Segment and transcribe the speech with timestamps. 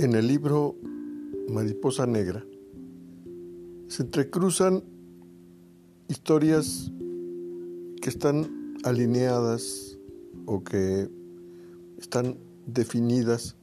[0.00, 0.76] En el libro
[1.50, 2.42] Mariposa Negra
[3.88, 4.82] se entrecruzan
[6.08, 6.90] historias
[8.00, 9.98] que están alineadas
[10.46, 11.06] o que
[11.98, 13.56] están definidas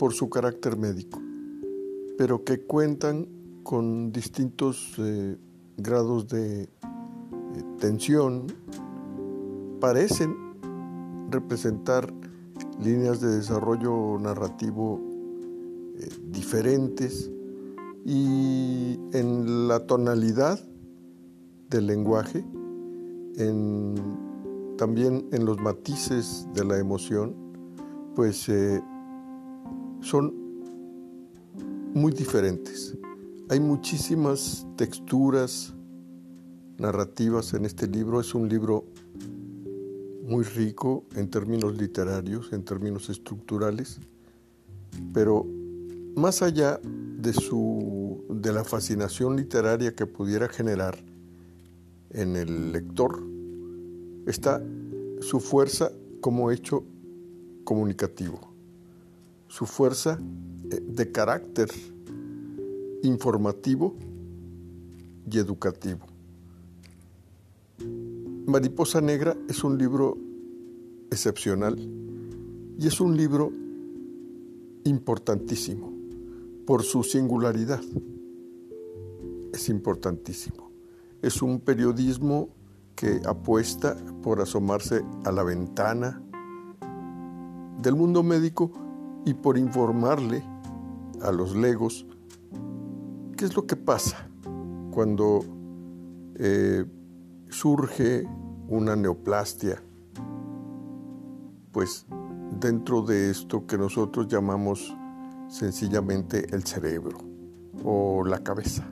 [0.00, 1.22] por su carácter médico,
[2.18, 3.28] pero que cuentan
[3.62, 5.36] con distintos eh,
[5.76, 6.68] grados de eh,
[7.78, 8.48] tensión,
[9.78, 10.34] parecen
[11.30, 12.12] representar
[12.82, 15.00] líneas de desarrollo narrativo
[16.30, 17.30] diferentes
[18.04, 20.60] y en la tonalidad
[21.68, 22.44] del lenguaje,
[24.76, 27.34] también en los matices de la emoción,
[28.14, 28.80] pues eh,
[30.00, 30.32] son
[31.94, 32.96] muy diferentes.
[33.48, 35.74] Hay muchísimas texturas
[36.78, 38.20] narrativas en este libro.
[38.20, 38.84] Es un libro
[40.24, 44.00] muy rico en términos literarios, en términos estructurales,
[45.12, 45.46] pero
[46.16, 50.98] más allá de, su, de la fascinación literaria que pudiera generar
[52.10, 53.22] en el lector,
[54.26, 54.62] está
[55.20, 56.84] su fuerza como hecho
[57.64, 58.40] comunicativo,
[59.46, 60.18] su fuerza
[60.70, 61.68] eh, de carácter
[63.02, 63.94] informativo
[65.30, 66.06] y educativo.
[68.46, 70.16] Mariposa Negra es un libro
[71.10, 71.78] excepcional
[72.78, 73.52] y es un libro
[74.84, 75.95] importantísimo
[76.66, 77.80] por su singularidad.
[79.52, 80.70] Es importantísimo.
[81.22, 82.50] Es un periodismo
[82.94, 86.20] que apuesta por asomarse a la ventana
[87.80, 88.72] del mundo médico
[89.24, 90.42] y por informarle
[91.22, 92.06] a los legos
[93.36, 94.28] qué es lo que pasa
[94.90, 95.44] cuando
[96.36, 96.84] eh,
[97.48, 98.26] surge
[98.68, 99.82] una neoplastia,
[101.70, 102.06] pues
[102.58, 104.96] dentro de esto que nosotros llamamos
[105.48, 107.18] sencillamente el cerebro
[107.84, 108.88] o la cabeza.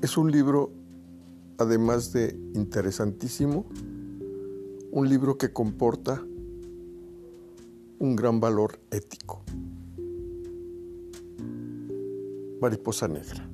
[0.00, 0.72] Es un libro,
[1.58, 3.66] además de interesantísimo,
[4.90, 6.22] un libro que comporta
[7.98, 9.42] un gran valor ético.
[12.60, 13.51] Mariposa Negra.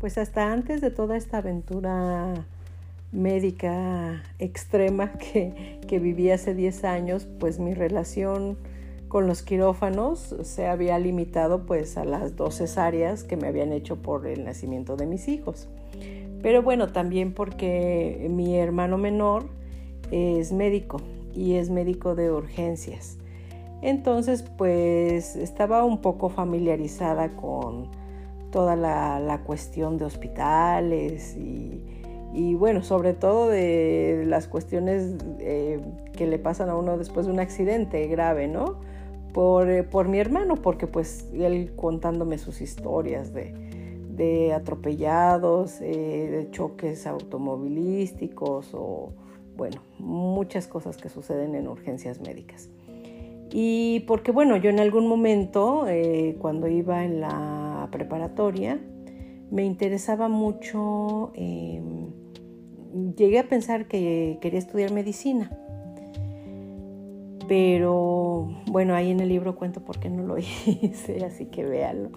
[0.00, 2.32] Pues hasta antes de toda esta aventura
[3.12, 8.56] médica extrema que, que viví hace 10 años, pues mi relación
[9.08, 13.96] con los quirófanos se había limitado pues a las dos cesáreas que me habían hecho
[13.96, 15.68] por el nacimiento de mis hijos.
[16.40, 19.50] Pero bueno, también porque mi hermano menor
[20.10, 21.02] es médico
[21.34, 23.18] y es médico de urgencias.
[23.82, 27.99] Entonces pues estaba un poco familiarizada con
[28.50, 35.80] toda la, cuestión de hospitales y, bueno, sobre todo de las cuestiones eh,
[36.12, 38.80] que le pasan a uno después de un accidente grave, ¿no?
[39.32, 47.06] Por, eh, mi hermano, porque pues él contándome sus historias de, atropellados, eh, de choques
[47.06, 49.14] automovilísticos o
[49.56, 52.68] bueno, muchas cosas que suceden en urgencias médicas.
[53.50, 55.86] Y porque bueno, yo en algún momento,
[56.38, 57.59] cuando iba en la
[57.90, 58.80] preparatoria,
[59.50, 62.12] me interesaba mucho, em,
[63.16, 65.50] llegué a pensar que quería estudiar medicina.
[67.48, 72.10] Pero bueno, ahí en el libro cuento por qué no lo hice, así que véanlo.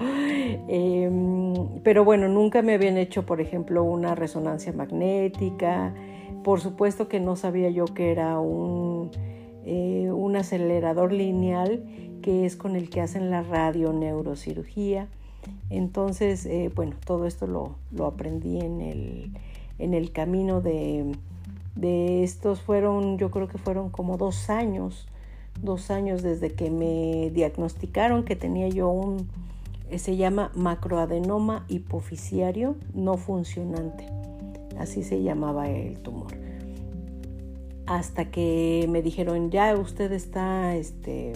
[0.67, 5.95] Em, pero bueno, nunca me habían hecho, por ejemplo, una resonancia magnética.
[6.44, 9.09] Por supuesto que no sabía yo que era un,
[9.66, 11.84] eh, un acelerador lineal,
[12.22, 15.07] que es con el que hacen la radioneurocirugía.
[15.70, 18.81] Entonces, eh, bueno, todo esto lo, aprendí en
[19.80, 21.16] el, camino de,
[22.23, 25.08] estos fueron, yo creo que fueron como dos años,
[25.62, 29.28] dos años desde que me diagnosticaron que tenía yo un,
[29.90, 34.06] eh, se llama macroadenoma hipofisiario no funcionante,
[34.78, 36.34] así se llamaba el tumor.
[37.85, 41.34] Hasta que me dijeron, ya usted está, este,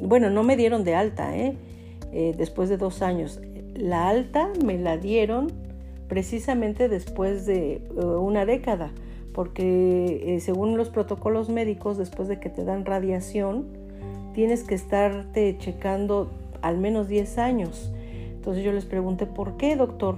[0.00, 1.34] bueno, no me dieron de alta.
[2.12, 3.40] Eh, después de dos años.
[3.78, 5.52] La alta me la dieron
[6.08, 8.90] precisamente después de eh, una década,
[9.32, 13.66] porque eh, según los protocolos médicos, después de que te dan radiación,
[14.34, 16.28] tienes que estarte checando
[16.60, 17.92] al menos 10 años.
[18.32, 20.16] Entonces yo les pregunté, ¿por qué, doctor?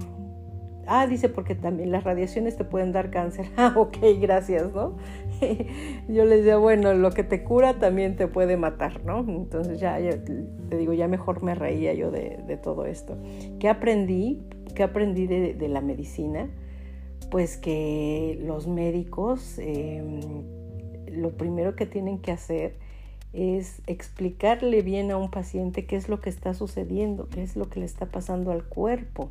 [0.87, 3.45] Ah, dice, porque también las radiaciones te pueden dar cáncer.
[3.57, 4.95] Ah, ok, gracias, ¿no?
[6.07, 9.19] yo les decía, bueno, lo que te cura también te puede matar, ¿no?
[9.19, 13.17] Entonces ya, te digo, ya mejor me reía yo de, todo esto.
[13.59, 14.41] ¿Qué aprendí?
[14.75, 16.49] ¿Qué aprendí de, la medicina?
[17.29, 20.19] Pues que los médicos em,
[21.07, 22.75] lo primero que tienen que hacer
[23.33, 27.69] es explicarle bien a un paciente qué es lo que está sucediendo, qué es lo
[27.69, 29.29] que le está pasando al cuerpo.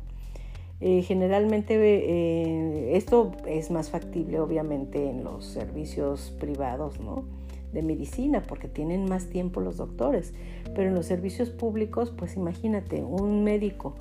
[0.83, 7.23] Eh, generalmente eh, esto es más factible obviamente en los servicios privados ¿no?
[7.71, 10.33] de medicina porque tienen más tiempo los doctores,
[10.75, 13.93] pero en los servicios públicos pues imagínate un médico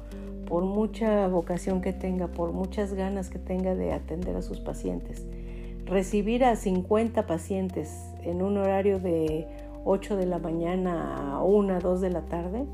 [0.46, 5.26] por mucha vocación que tenga, por muchas ganas que tenga de atender a sus pacientes,
[5.84, 7.94] recibir a 50 pacientes
[8.24, 9.46] en un horario de
[9.84, 12.64] 8 de la mañana a 1, 2 de la tarde,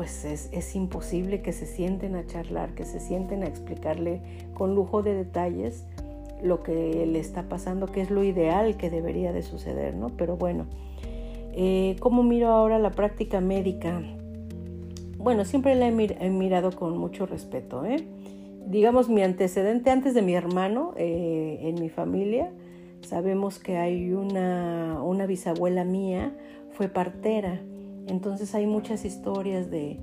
[0.00, 4.22] pues es, imposible que se sienten a charlar, que se sienten a explicarle
[4.54, 5.84] con lujo de detalles
[6.42, 10.08] lo que le está pasando, que es lo ideal que debería de suceder, ¿no?
[10.16, 10.64] Pero bueno,
[11.52, 14.00] eh, ¿cómo miro ahora la práctica médica?
[15.18, 18.02] Bueno, siempre la he, mirado con mucho respeto, ¿eh?
[18.68, 22.50] Digamos, mi antecedente antes de mi hermano eh, en mi familia,
[23.02, 26.32] sabemos que hay una, una bisabuela mía,
[26.70, 27.60] fue partera
[28.06, 29.98] entonces hay muchas historias de,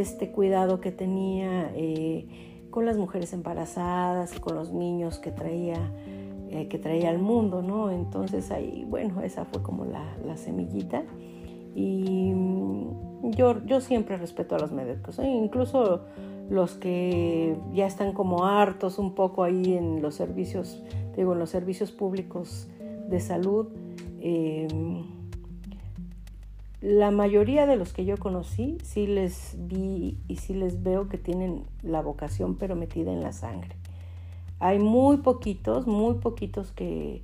[0.00, 2.26] este cuidado que tenía eh,
[2.70, 5.90] con las mujeres embarazadas y con los niños que traía,
[6.50, 7.90] eh, que traía al mundo, ¿no?
[7.90, 11.04] Entonces ahí, bueno, esa fue como la, semillita.
[11.74, 15.26] Y mm, yo, yo siempre respeto a los médicos, ¿eh?
[15.26, 16.02] incluso
[16.50, 20.82] los que ya están como hartos un poco ahí en los servicios,
[21.16, 22.68] digo, en los servicios públicos
[23.08, 23.68] de salud
[26.82, 31.16] la mayoría de los que yo conocí sí les vi y sí les veo que
[31.16, 33.76] tienen la vocación pero metida en la sangre.
[34.58, 37.22] Hay muy poquitos, muy poquitos que,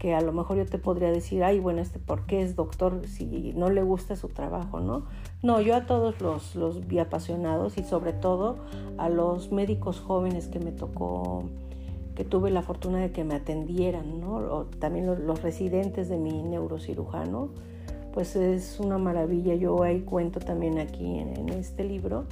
[0.00, 3.02] que a lo mejor yo te podría decir, ay, bueno, este, ¿por qué es doctor
[3.06, 5.04] si no le gusta su trabajo, no?
[5.40, 8.56] No, yo a todos los, los vi apasionados y sobre todo
[8.98, 11.44] a los médicos jóvenes que me tocó,
[12.16, 14.64] que tuve la fortuna de que me atendieran, ¿no?
[14.80, 17.50] También los residentes de mi neurocirujano,
[18.16, 19.54] pues es una maravilla.
[19.56, 22.24] Yo ahí cuento también aquí en, este libro.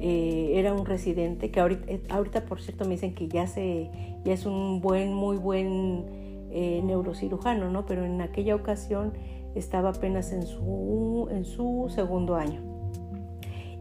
[0.00, 3.88] Eh, era un residente que ahorita, eh, ahorita, por cierto me dicen que ya, se,
[4.24, 6.06] ya es un buen, muy buen
[6.50, 7.86] eh, neurocirujano, ¿no?
[7.86, 9.12] Pero en aquella ocasión
[9.54, 12.60] estaba apenas en su, en su segundo año.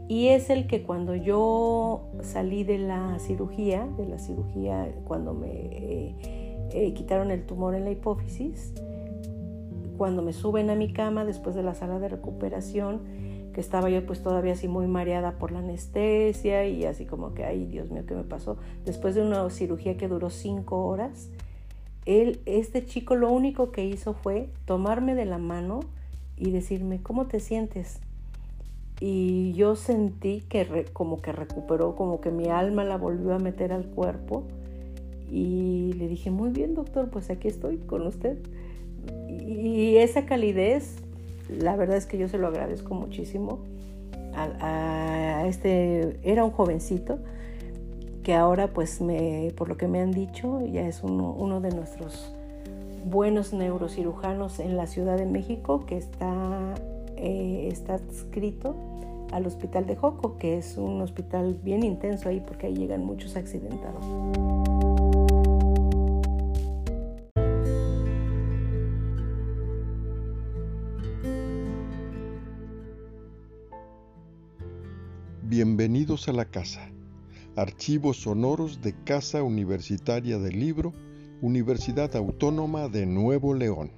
[0.08, 6.14] Y es el que cuando yo salí de la cirugía, de la cirugía cuando me
[6.94, 8.76] quitaron el tumor en la hipófisis,
[9.98, 13.02] cuando me suben a mi cama después de la sala de recuperación,
[13.54, 17.46] que estaba yo pues todavía así muy mareada por la anestesia y así como que,
[17.46, 18.58] ay Dios mío, ¿qué me pasó?
[18.86, 21.30] Después de una cirugía que duró cinco horas,
[22.06, 25.80] él, este chico lo único que hizo fue tomarme de la mano
[26.38, 28.00] y decirme, ¿cómo te sientes?
[29.00, 33.74] Y yo sentí que como que recuperó, como que mi alma la volvió a meter
[33.74, 34.44] al cuerpo.
[35.32, 38.38] Y le dije, muy bien doctor, pues aquí estoy con usted
[39.30, 40.96] y esa calidez,
[41.50, 43.60] la verdad es que yo se lo agradezco muchísimo.
[44.38, 47.20] A, este, era un jovencito
[48.24, 52.34] que ahora, pues, me, por lo que me han dicho, ya es uno, de nuestros
[53.06, 56.74] buenos neurocirujanos en la Ciudad de México que está,
[57.18, 58.76] eh, está adscrito
[59.32, 63.36] al Hospital de Joco, que es un hospital bien intenso ahí porque ahí llegan muchos
[63.36, 64.04] accidentados.
[75.48, 76.90] Bienvenidos a la casa.
[77.56, 80.92] Archivos sonoros de Casa Universitaria del Libro,
[81.40, 83.92] Universidad Autónoma de Nuevo León.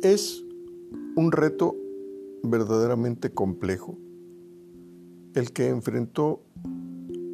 [0.00, 0.42] Es
[1.16, 1.76] un reto
[2.42, 3.98] verdaderamente complejo
[5.34, 6.42] el que enfrentó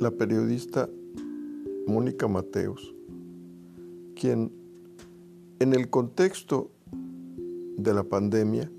[0.01, 0.89] la periodista
[1.91, 2.95] Mónica Mateos,
[4.15, 4.53] quien
[5.59, 6.71] en el contexto
[7.77, 8.71] de la pandemia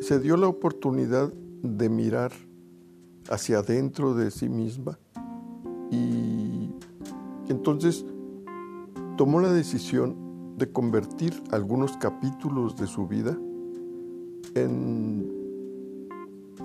[0.00, 1.32] se dio la oportunidad
[1.62, 2.30] de mirar
[3.28, 5.00] hacia adentro de sí misma
[5.90, 6.70] y
[7.48, 8.06] entonces
[9.16, 13.36] tomó la decisión de convertir algunos capítulos de su vida
[14.54, 15.28] en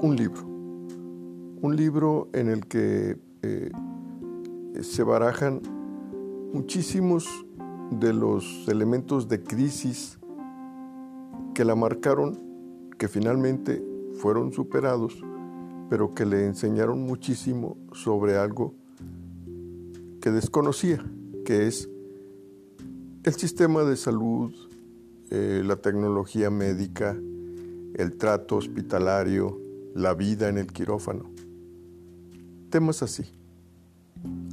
[0.03, 3.71] un libro, un libro en el que eh,
[4.81, 5.78] se barajan
[6.53, 7.27] muchísimos
[7.91, 10.19] de los elementos de crisis
[11.53, 12.39] que la marcaron
[12.97, 13.83] que finalmente
[14.15, 15.23] fueron superados,
[15.89, 18.73] pero que le enseñaron muchísimo sobre algo
[20.21, 21.03] que desconocía,
[21.45, 21.89] que es
[23.23, 24.53] el sistema de salud,
[25.29, 27.17] eh, la tecnología médica,
[27.95, 29.59] el trato hospitalario,
[29.95, 31.31] la vida en el quirófano.
[32.69, 33.23] Temas así.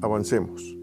[0.00, 0.75] Avancemos.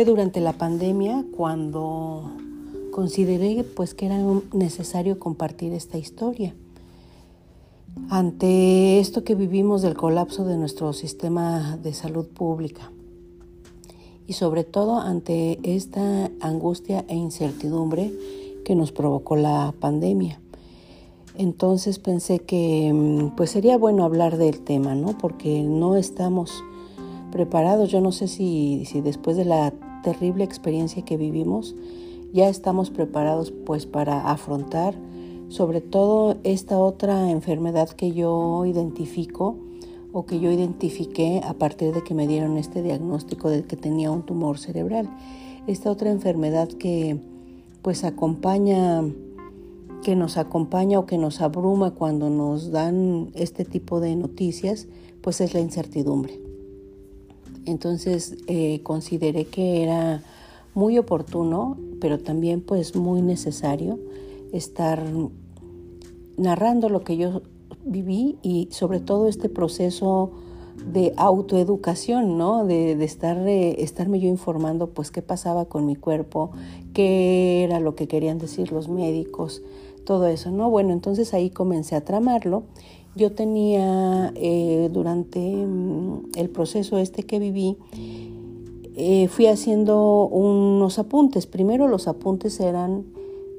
[0.00, 2.30] Fue durante la pandemia cuando
[2.90, 4.16] consideré pues que era
[4.54, 6.54] necesario compartir esta historia.
[8.08, 12.90] Ante esto que vivimos del colapso de nuestro sistema de salud pública
[14.26, 18.10] y sobre todo ante esta angustia e incertidumbre
[18.64, 20.40] que nos provocó la pandemia.
[21.36, 25.18] Entonces pensé que pues sería bueno hablar del tema, ¿no?
[25.18, 26.64] Porque no estamos
[27.30, 27.90] preparados.
[27.90, 31.74] Yo no sé si, si después de la terrible experiencia que vivimos,
[32.32, 34.94] ya estamos preparados pues para afrontar
[35.48, 39.56] sobre todo esta otra enfermedad que yo identifico
[40.12, 44.12] o que yo identifiqué a partir de que me dieron este diagnóstico de que tenía
[44.12, 45.10] un tumor cerebral.
[45.66, 47.18] Esta otra enfermedad que
[47.82, 49.02] pues acompaña
[50.02, 54.88] que nos acompaña o que nos abruma cuando nos dan este tipo de noticias,
[55.20, 56.49] pues es la incertidumbre.
[57.66, 60.22] Entonces eh, consideré que era
[60.74, 63.98] muy oportuno, pero también pues muy necesario
[64.52, 65.02] estar
[66.36, 67.42] narrando lo que yo
[67.84, 70.30] viví y sobre todo este proceso
[70.92, 72.64] de autoeducación, ¿no?
[72.64, 76.52] De, estar, eh, estarme yo informando, pues, qué pasaba con mi cuerpo,
[76.94, 79.62] qué era lo que querían decir los médicos,
[80.04, 80.70] todo eso, ¿no?
[80.70, 82.64] Bueno, entonces ahí comencé a tramarlo
[83.14, 87.76] yo tenía eh, durante mm, el proceso este que viví,
[88.96, 91.46] eh, fui haciendo unos apuntes.
[91.46, 93.04] Primero los apuntes eran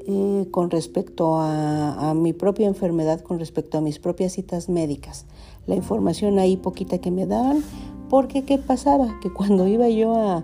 [0.08, 5.26] eh, con respecto a, mi propia enfermedad, con respecto a mis propias citas médicas.
[5.68, 7.64] La información ahí poquita que me daban,
[8.10, 9.20] porque ¿qué pasaba?
[9.22, 10.44] Que cuando iba yo a,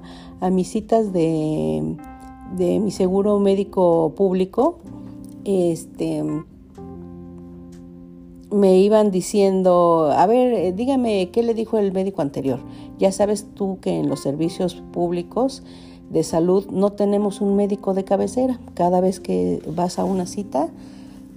[0.50, 1.96] mis citas de,
[2.56, 4.80] de mi seguro médico público,
[5.44, 6.24] este
[8.52, 12.60] me iban diciendo, a ver, eh, dígame qué le dijo el médico anterior.
[12.98, 15.64] Ya sabes tú que en los servicios públicos
[16.10, 18.60] de salud no tenemos un médico de cabecera.
[18.74, 20.70] Cada vez que vas a una cita,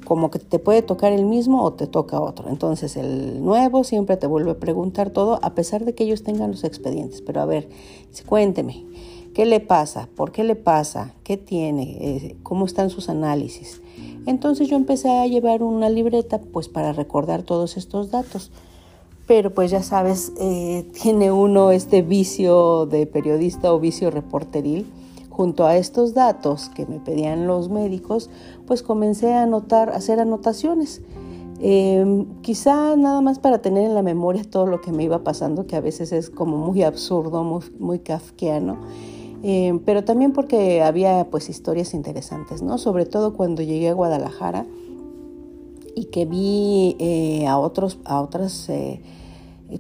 [0.04, 2.48] como que te puede tocar el mismo o te toca otro.
[2.48, 6.52] Entonces el nuevo siempre te vuelve a preguntar todo, a pesar de que ellos tengan
[6.52, 7.22] los expedientes.
[7.22, 7.68] Pero a ver,
[8.26, 8.86] cuénteme,
[9.34, 10.08] ¿qué le pasa?
[10.14, 11.14] ¿Por qué le pasa?
[11.24, 11.98] ¿Qué tiene?
[12.00, 13.82] Eh, ¿Cómo están sus análisis?
[14.26, 18.50] Entonces yo empecé a llevar una libreta pues para recordar todos estos datos.
[19.26, 24.86] Pero pues ya sabes, eh, tiene uno este vicio de periodista o vicio reporteril.
[25.30, 28.28] Junto a estos datos que me pedían los médicos,
[28.66, 31.00] pues comencé a anotar, a hacer anotaciones.
[31.62, 35.66] Em, quizá nada más para tener en la memoria todo lo que me iba pasando,
[35.66, 38.78] que a veces es como muy absurdo, muy, muy kafkiano.
[39.42, 42.78] Eh, pero también porque había pues historias interesantes, ¿no?
[42.78, 44.66] Sobre todo cuando llegué a Guadalajara
[45.96, 49.00] y que vi eh, a otros, a otros eh,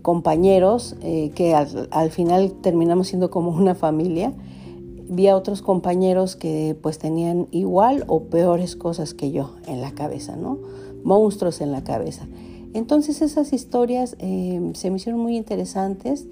[0.02, 4.32] compañeros que al, final terminamos siendo como una familia.
[5.08, 9.90] Vi a otros compañeros que pues tenían igual o peores cosas que yo en la
[9.90, 10.58] cabeza, ¿no?
[11.02, 12.28] Monstruos en la cabeza.
[12.72, 16.28] Entonces esas historias se me hicieron muy interesantes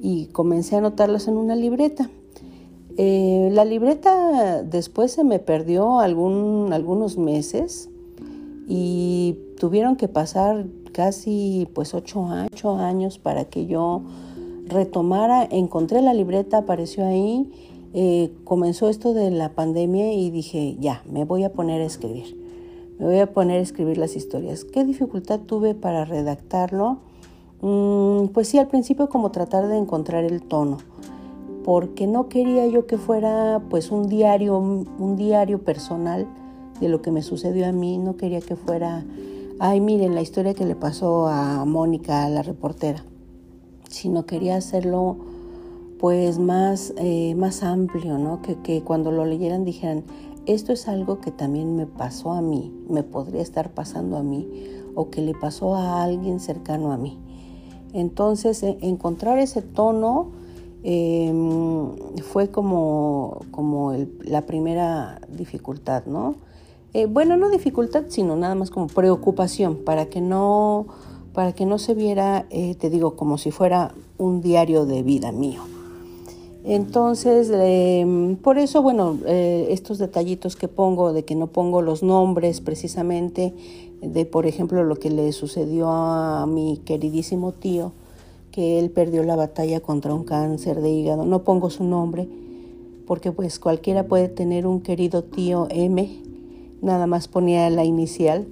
[0.00, 2.08] y comencé a anotarlas en una libreta.
[2.98, 7.90] Eh, la libreta después se me perdió algunos meses
[8.66, 12.24] y tuvieron que pasar casi pues ocho,
[12.78, 14.00] años para que yo
[14.66, 17.52] retomara, encontré la libreta, apareció ahí,
[17.92, 22.34] eh, comenzó esto de la pandemia y dije, ya, me voy a poner a escribir,
[22.98, 24.64] me voy a poner a escribir las historias.
[24.64, 27.00] ¿Qué dificultad tuve para redactarlo?
[27.60, 30.78] Mm, pues sí, al principio como tratar de encontrar el tono
[31.66, 36.28] porque no quería yo que fuera pues un diario, un diario personal
[36.80, 39.04] de lo que me sucedió a mí, no quería que fuera,
[39.58, 43.04] ay miren la historia que le pasó a Mónica, la reportera,
[43.88, 45.16] sino quería hacerlo
[45.98, 48.42] pues más, eh, más amplio, ¿no?
[48.42, 50.04] Que, que cuando lo leyeran dijeran,
[50.46, 54.48] esto es algo que también me pasó a mí, me podría estar pasando a mí,
[54.94, 57.18] o que le pasó a alguien cercano a mí.
[57.92, 60.28] Entonces, e, encontrar ese tono,
[60.88, 66.36] Em, fue como, como la primera dificultad, ¿no?
[66.94, 70.86] Eh, bueno, no dificultad, sino nada más como preocupación para que no
[71.34, 75.32] para que no se viera, eh, te digo, como si fuera un diario de vida
[75.32, 75.62] mío.
[76.64, 82.04] Entonces, em, por eso, bueno, eh, estos detallitos que pongo, de que no pongo los
[82.04, 83.52] nombres precisamente,
[84.00, 87.90] de por ejemplo lo que le sucedió a mi queridísimo tío,
[88.56, 92.26] que él perdió la batalla contra un cáncer de hígado, no pongo su nombre,
[93.06, 96.22] porque pues cualquiera puede tener un querido tío M,
[96.80, 98.46] nada más ponía la inicial.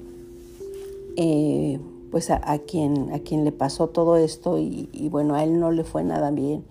[1.16, 1.80] Eh,
[2.10, 5.84] pues a, quien, a quien le pasó todo esto y, bueno, a él no le
[5.84, 6.64] fue nada bien,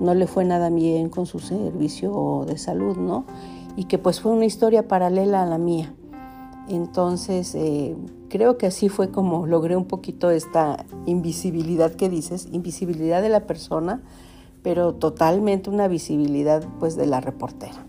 [0.00, 3.26] no le fue nada bien con su servicio de salud, ¿no?
[3.76, 5.94] Y que pues fue una historia paralela a la mía.
[6.68, 7.94] Entonces, eh,
[8.32, 13.46] creo que así fue como logré un poquito esta invisibilidad que dices, invisibilidad de la
[13.46, 14.00] persona,
[14.62, 17.84] pero totalmente una visibilidad pues de la reportera.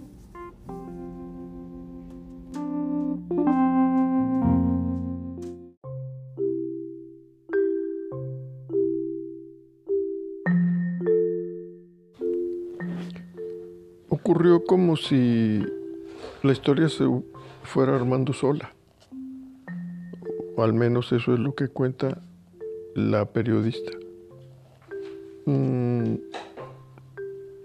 [14.09, 15.65] ocurrió como si
[16.43, 17.05] la historia se
[17.63, 18.73] fuera armando sola.
[20.55, 22.21] O al menos eso es lo que cuenta
[22.95, 23.91] la periodista.
[25.45, 26.15] Mm,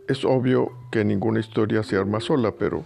[0.08, 2.82] es obvio que ninguna historia se arma sola, pero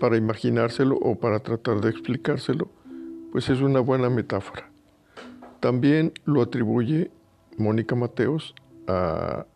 [0.00, 2.68] para imaginárselo o para tratar de explicárselo,
[3.32, 4.70] pues es una buena metáfora.
[5.60, 7.10] También lo atribuye
[7.58, 8.54] Mónica Mateos
[8.86, 9.46] a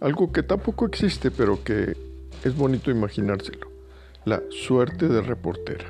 [0.00, 1.96] algo que tampoco existe, pero que
[2.44, 3.68] es bonito imaginárselo.
[4.24, 5.86] La suerte de reportera.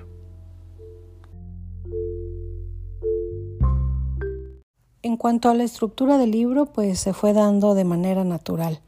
[5.17, 8.81] En cuanto a la estructura del libro, pues se fue dando de manera natural,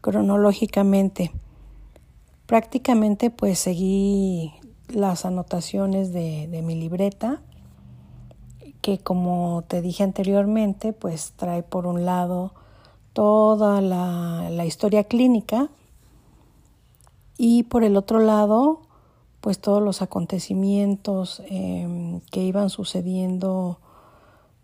[0.00, 1.30] cronológicamente.
[2.46, 4.52] Prácticamente pues seguí
[4.88, 7.40] las anotaciones de, mi libreta,
[8.80, 12.52] que como te dije anteriormente, pues trae por un lado
[13.12, 15.68] toda la, historia clínica
[17.38, 18.80] y por el otro lado,
[19.40, 23.78] pues todos los acontecimientos em, que iban sucediendo,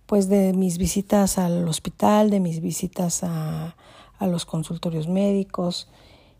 [0.06, 3.76] pues de mis visitas al hospital, de mis visitas a,
[4.20, 5.88] los consultorios médicos,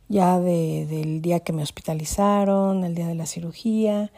[0.08, 4.10] ya del día que me hospitalizaron, el día de la cirugía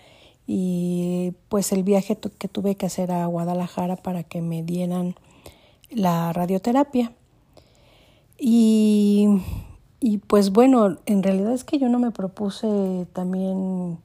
[0.46, 5.16] y pues el viaje que tuve que hacer a Guadalajara para que me dieran
[5.90, 7.12] la radioterapia.
[8.38, 9.26] Y,
[9.98, 13.98] y pues bueno, en realidad es que yo no me propuse también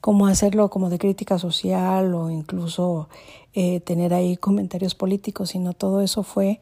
[0.00, 3.08] como hacerlo como de crítica social o incluso
[3.54, 6.60] eh, tener ahí comentarios políticos, sino todo eso fue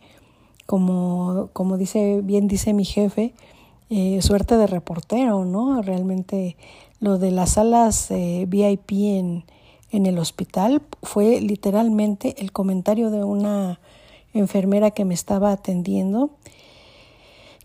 [0.66, 3.32] como, como dice, bien dice mi jefe,
[3.90, 5.80] eh, suerte de reportero, ¿no?
[5.82, 6.56] Realmente
[7.00, 9.44] lo de las salas eh, VIP en,
[9.92, 13.80] en el hospital fue literalmente el comentario de una
[14.34, 16.30] enfermera que me estaba atendiendo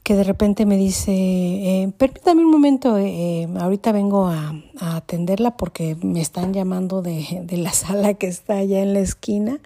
[0.03, 5.55] que de repente me dice, eh, permítame un momento, eh, eh, ahorita vengo a, atenderla
[5.55, 9.61] porque me están llamando de, de, la sala que está allá en la esquina,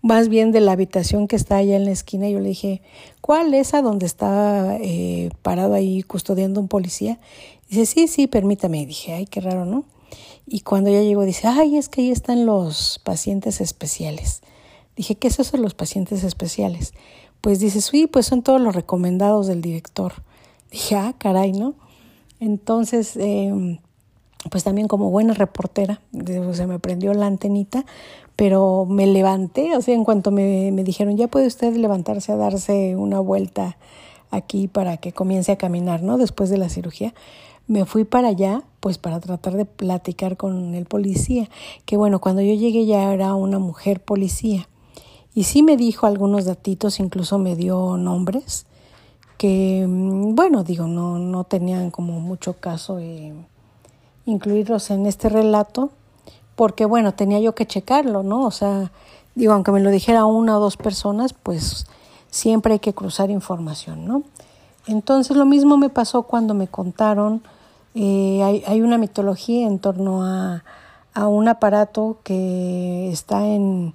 [0.00, 2.28] más bien de la habitación que está allá en la esquina.
[2.30, 2.80] Yo le dije,
[3.20, 4.78] ¿cuál es a donde está
[5.42, 7.20] parado ahí custodiando un policía?
[7.68, 8.80] Dice, sí, sí, permítame.
[8.80, 9.84] Y dije, ay, qué raro, ¿no?
[10.46, 14.42] Y cuando ya llegó, dice, ay, es que ahí están los pacientes especiales.
[14.96, 16.94] Dije, ¿qué es eso de los pacientes especiales?
[17.42, 20.14] Pues dices, sí, pues son todos los recomendados del director.
[20.70, 21.74] Dije, ah, caray, ¿no?
[22.40, 23.78] Entonces, em,
[24.50, 26.00] pues también como buena reportera,
[26.52, 27.84] se me prendió la antenita,
[28.36, 32.36] pero me levanté, o sea, en cuanto me, me dijeron, ya puede usted levantarse a
[32.36, 33.76] darse una vuelta
[34.30, 36.18] aquí para que comience a caminar, ¿no?
[36.18, 37.12] Después de la cirugía,
[37.66, 41.48] me fui para allá, pues para tratar de platicar con el policía,
[41.84, 44.68] que bueno, cuando yo llegué ya era una mujer policía.
[45.34, 48.66] Y sí me dijo algunos datitos, incluso me dio nombres
[49.38, 52.98] que, mm, bueno, digo, no, no tenían como mucho caso
[54.24, 55.90] incluirlos en este relato,
[56.54, 58.44] porque, bueno, tenía yo que checarlo, ¿no?
[58.44, 58.92] O sea,
[59.34, 61.86] digo, aunque me lo dijera una o dos personas, pues
[62.30, 64.22] siempre hay que cruzar información, ¿no?
[64.86, 67.42] Entonces lo mismo me pasó cuando me contaron,
[67.94, 70.64] eh, hay, hay, una mitología en torno a,
[71.14, 73.92] a un aparato que está en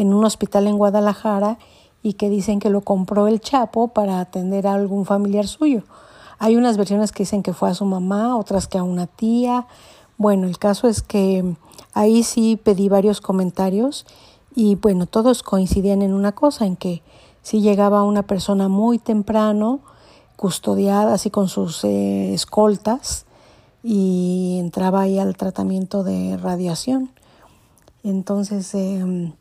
[0.00, 1.58] en un hospital en Guadalajara
[2.02, 5.82] y que dicen que lo compró el Chapo para atender a algún familiar suyo.
[6.38, 9.66] Hay unas versiones que dicen que fue a su mamá, otras que a una tía.
[10.16, 11.54] Bueno, el caso es que
[11.92, 14.06] ahí sí pedí varios comentarios
[14.54, 17.02] y bueno, todos coincidían en una cosa, en que
[17.42, 19.80] si llegaba una persona muy temprano,
[20.36, 23.26] custodiada así con sus eh, escoltas
[23.82, 27.12] y entraba ahí al tratamiento de radiación.
[28.02, 29.34] Entonces, eh,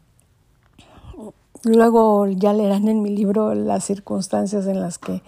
[1.64, 5.22] Luego ya leerán en mi libro las circunstancias en las que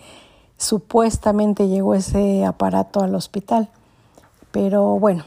[0.58, 3.70] supuestamente llegó ese aparato al hospital.
[4.52, 5.24] Pero bueno,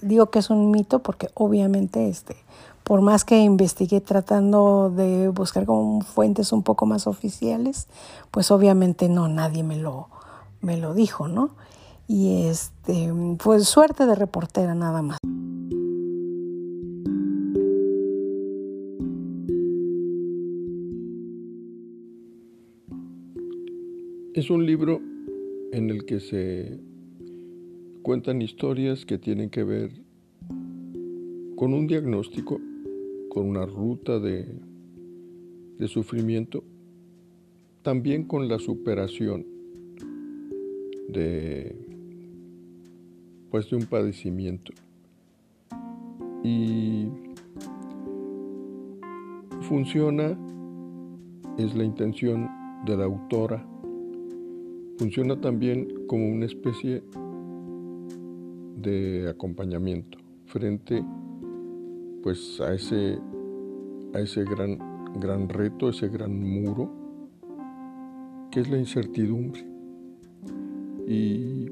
[0.00, 2.36] digo que es un mito porque obviamente este,
[2.84, 7.86] por más que investigué tratando de buscar como fuentes un poco más oficiales,
[8.30, 10.08] pues obviamente no, nadie me lo,
[10.60, 11.50] me lo dijo, ¿no?
[12.06, 15.18] Y este, pues suerte de reportera nada más.
[24.38, 25.00] Es un libro
[25.72, 26.78] en el que se
[28.02, 29.90] cuentan historias que tienen que ver
[31.56, 32.60] con un diagnóstico,
[33.30, 34.46] con una ruta de,
[35.76, 36.62] de sufrimiento,
[37.82, 39.44] también con la superación
[41.08, 41.74] de,
[43.50, 44.72] pues de un padecimiento.
[46.44, 47.08] Y
[49.62, 50.38] funciona,
[51.58, 52.48] es la intención
[52.86, 53.66] de la autora,
[54.98, 57.04] Funciona también como una especie
[58.82, 61.04] de acompañamiento frente
[62.20, 63.16] pues a ese,
[64.12, 64.76] a ese gran,
[65.20, 66.90] gran reto, ese gran muro
[68.50, 69.64] que es la incertidumbre.
[71.06, 71.66] Y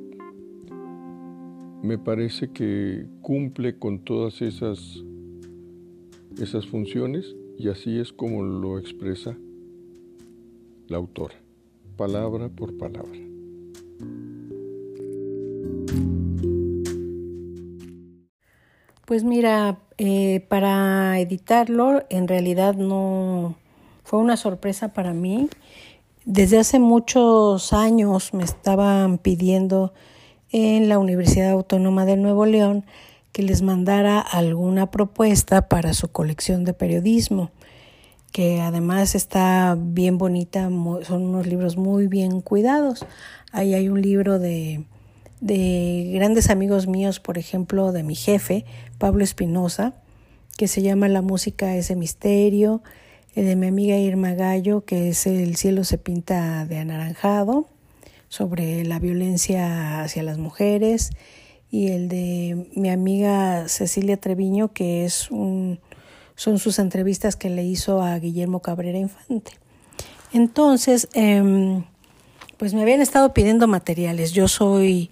[1.83, 5.03] me parece que cumple con todas esas,
[6.41, 9.37] esas funciones y así es como lo expresa
[10.87, 11.46] la autora
[11.97, 13.19] palabra por palabra.
[19.07, 23.55] Pues mira, eh, para editarlo en realidad no
[24.05, 25.49] fue una sorpresa para mí.
[26.25, 29.95] Desde hace muchos años me estaban pidiendo
[30.51, 32.85] en la Universidad Autónoma de Nuevo León
[33.33, 37.51] que les mandara alguna propuesta para su colección de periodismo
[38.33, 40.69] que además está bien bonita,
[41.03, 43.07] son unos libros muy bien cuidados.
[43.53, 44.85] Ahí hay un libro de,
[45.41, 48.65] de grandes amigos míos, por ejemplo, de mi jefe,
[48.99, 49.95] Pablo Espinosa,
[50.57, 52.83] que se llama La música ese misterio,
[53.35, 57.69] el de mi amiga Irma Gallo, que es El cielo se pinta de anaranjado,
[58.29, 61.11] sobre la violencia hacia las mujeres,
[61.71, 65.81] y el de mi amiga Cecilia Treviño, que es un
[66.37, 69.53] son sus entrevistas que le hizo a Guillermo Cabrera Infante.
[70.33, 71.85] Entonces, em,
[72.59, 74.33] pues me habían estado pidiendo materiales.
[74.33, 75.11] Yo soy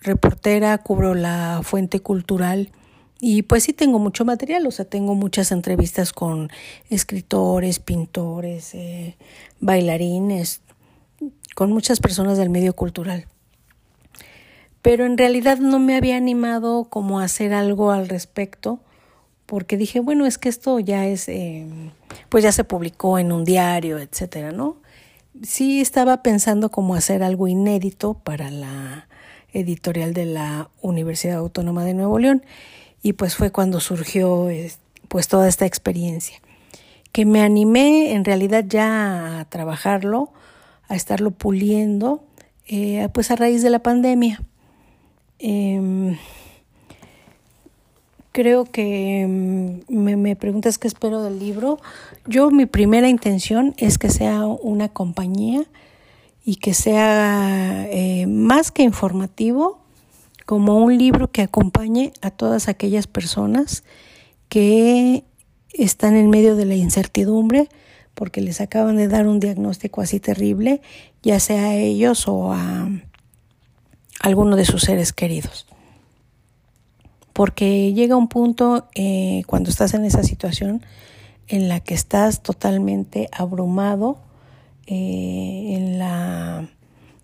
[0.00, 2.70] reportera, cubro la fuente cultural
[3.20, 6.50] y pues sí tengo mucho material, o sea, tengo muchas entrevistas con
[6.90, 9.16] escritores, pintores, eh,
[9.60, 10.60] bailarines,
[11.54, 13.26] con muchas personas del medio cultural.
[14.82, 18.80] Pero en realidad no me había animado como a hacer algo al respecto
[19.46, 21.66] porque dije, bueno, es que esto ya es, eh,
[22.28, 24.76] pues ya se publicó en un diario, etcétera, ¿no?
[25.42, 29.08] Sí estaba pensando cómo hacer algo inédito para la
[29.52, 32.44] editorial de la Universidad Autónoma de Nuevo León
[33.02, 34.48] y pues fue cuando surgió
[35.08, 36.40] pues toda esta experiencia
[37.14, 40.32] que me animé en realidad ya a trabajarlo,
[40.88, 42.24] a estarlo puliendo,
[42.66, 44.42] eh, pues a raíz de la pandemia.
[45.38, 46.18] Em,
[48.34, 51.78] creo que mm, me, me, preguntas qué espero del libro.
[52.26, 55.64] Yo mi primera intención es que sea una compañía
[56.44, 59.78] y que sea eh, más que informativo,
[60.46, 63.84] como un libro que acompañe a todas aquellas personas
[64.48, 65.22] que
[65.72, 67.68] están en medio de la incertidumbre
[68.14, 70.82] porque les acaban de dar un diagnóstico así terrible,
[71.22, 72.88] ya sea a ellos o a
[74.20, 75.66] alguno de sus seres queridos
[77.34, 80.86] porque llega un punto eh, cuando estás en esa situación
[81.48, 84.18] en la que estás totalmente abrumado,
[84.86, 86.70] eh, en la,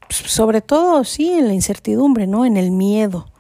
[0.09, 2.45] sobre todo, sí, en la incertidumbre, ¿no?
[2.45, 3.31] En el miedo.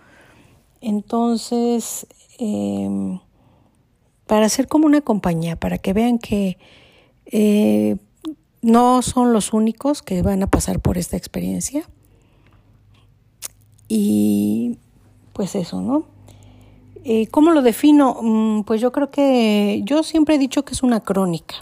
[0.80, 2.06] Entonces,
[2.38, 3.18] em,
[4.26, 6.56] para ser como una compañía, para que vean que
[7.26, 7.96] eh,
[8.62, 11.82] no son los únicos que van a pasar por esta experiencia.
[13.88, 14.78] Y
[15.32, 16.19] pues eso, ¿no?
[17.04, 18.18] Eh, ¿Cómo lo defino?
[18.20, 21.56] Mm, pues yo creo que yo siempre he dicho que es una crónica.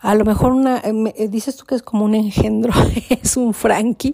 [0.00, 2.72] A lo mejor una, eh, eh, dices tú que es como un engendro,
[3.22, 4.12] es un Frankie.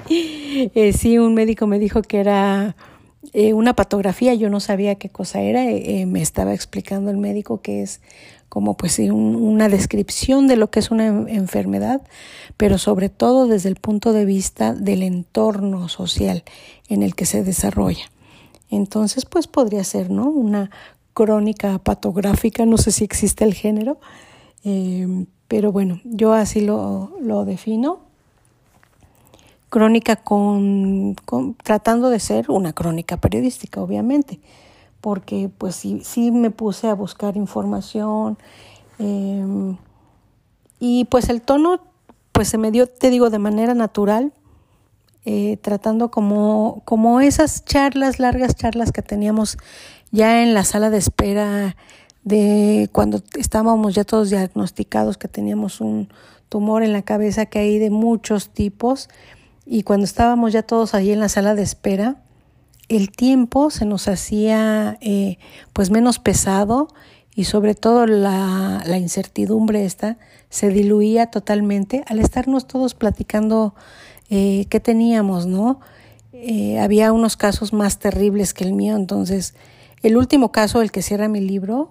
[0.96, 2.76] sí, un médico me dijo que era
[3.54, 5.62] una patografía, yo no sabía qué cosa era,
[6.06, 8.00] me estaba explicando el médico que es
[8.48, 12.02] como pues una descripción de lo que es una enfermedad,
[12.58, 16.42] pero sobre todo desde el punto de vista del entorno social
[16.88, 18.12] en el que se desarrolla.
[18.72, 20.30] Entonces, pues podría ser, ¿no?
[20.30, 20.70] Una
[21.12, 23.98] crónica patográfica, no sé si existe el género,
[24.64, 27.98] Eh, pero bueno, yo así lo, lo defino.
[29.68, 31.16] Crónica con,
[31.64, 34.38] tratando de ser una crónica periodística, obviamente,
[35.00, 38.38] porque pues sí, sí me puse a buscar información
[38.98, 39.76] em,
[40.78, 41.80] y pues el tono
[42.32, 44.32] pues se me dio, te digo, de manera natural,
[45.24, 49.58] eh, tratando como, como esas charlas, largas charlas que teníamos
[50.10, 51.76] ya en la sala de espera
[52.24, 56.08] de cuando estábamos ya todos diagnosticados que teníamos un
[56.48, 59.08] tumor en la cabeza que hay de muchos tipos
[59.64, 62.22] y cuando estábamos ya todos allí en la sala de espera
[62.88, 65.38] el tiempo se nos hacía eh,
[65.72, 66.88] pues menos pesado
[67.34, 70.18] y sobre todo la, la incertidumbre esta
[70.50, 72.04] se diluía totalmente.
[72.06, 73.74] Al estarnos todos platicando
[74.34, 75.80] eh, qué teníamos, ¿no?
[76.32, 79.54] Eh, había unos casos más terribles que el mío, entonces
[80.02, 81.90] el último caso, el que cierra mi libro,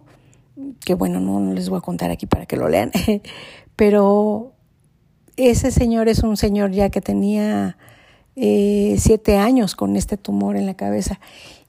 [0.83, 2.91] que bueno, no, les voy a contar aquí para que lo lean,
[3.75, 4.53] pero
[5.37, 7.77] ese señor es un señor ya que tenía
[8.35, 11.19] eh, siete años con este tumor en la cabeza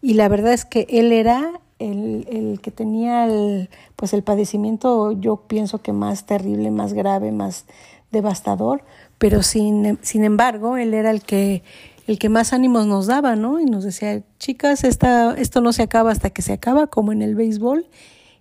[0.00, 5.12] y la verdad es que él era el, el que tenía el, pues el padecimiento,
[5.12, 7.66] yo pienso que más terrible, más grave, más
[8.12, 8.85] devastador,
[9.22, 11.62] pero sin, sin embargo, él era el que,
[12.08, 13.61] el que más ánimos nos daba, ¿no?
[13.61, 17.22] Y nos decía, chicas, esta, esto no se acaba hasta que se acaba, como en
[17.22, 17.87] el béisbol,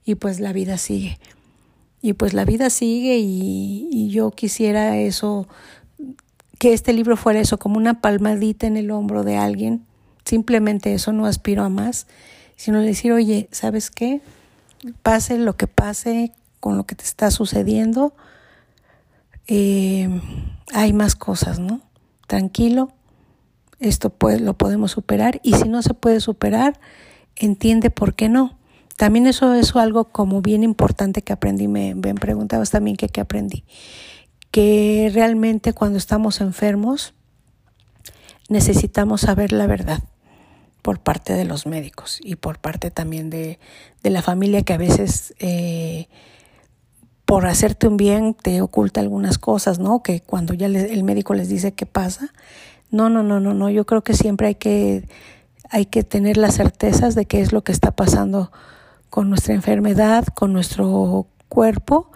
[0.05, 1.19] y pues la vida sigue.
[2.01, 5.47] Y pues la vida sigue y, y yo quisiera eso,
[6.57, 9.85] que este libro fuera eso, como una palmadita en el hombro de alguien,
[10.25, 12.07] simplemente eso, no aspiro a más,
[12.55, 14.21] sino decir, oye, ¿sabes qué?
[15.03, 18.15] Pase lo que pase con lo que te está sucediendo,
[19.47, 20.09] eh,
[20.73, 21.81] hay más cosas, ¿no?
[22.27, 22.91] Tranquilo,
[23.79, 26.79] esto lo podemos superar y si no se puede superar,
[27.35, 28.57] entiende por qué no.
[28.97, 33.21] También eso es algo como bien importante que aprendí, me, me preguntabas también que qué
[33.21, 33.63] aprendí,
[34.51, 37.13] que realmente cuando estamos enfermos
[38.49, 40.03] necesitamos saber la verdad
[40.81, 43.59] por parte de los médicos y por parte también de,
[44.03, 46.07] de la familia que a veces eh,
[47.31, 50.03] por hacerte un bien te oculta algunas cosas, ¿no?
[50.03, 52.33] Que cuando ya el médico les dice qué pasa.
[52.89, 53.69] No, no, no, no, no.
[53.69, 55.07] Yo creo que siempre hay que,
[55.69, 58.51] hay que tener las certezas de qué es lo que está pasando
[59.09, 62.11] con nuestra enfermedad, con nuestro cuerpo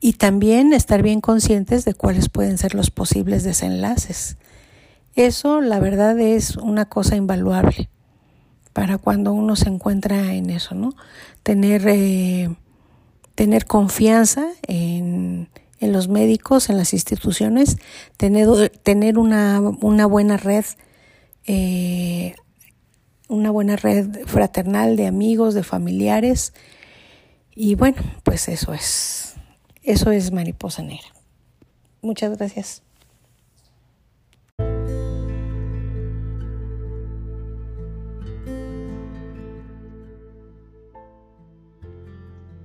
[0.00, 4.38] y también estar bien conscientes de cuáles pueden ser los posibles desenlaces.
[5.14, 7.90] Eso, la verdad, es una cosa invaluable
[8.72, 10.94] para cuando uno se encuentra en eso, ¿no?
[11.44, 12.56] Tener, eh,
[13.38, 15.48] tener confianza en,
[15.78, 17.76] en, los médicos, en las instituciones,
[18.16, 20.64] tener, tener una, una buena red,
[21.46, 22.34] eh,
[23.28, 26.52] una buena red fraternal de amigos, de familiares.
[27.54, 29.34] Y bueno, pues eso es,
[29.84, 31.06] eso es mariposa negra.
[32.02, 32.82] Muchas gracias.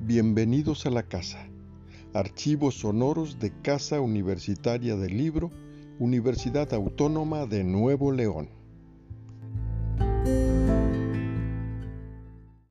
[0.06, 1.48] Bienvenidos a la casa.
[2.14, 5.50] Archivos sonoros de Casa Universitaria del Libro,
[5.98, 8.50] Universidad Autónoma de Nuevo León.